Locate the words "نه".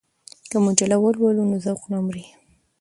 1.91-1.99